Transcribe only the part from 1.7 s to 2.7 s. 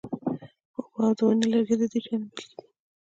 د دې شیانو بیلګې دي.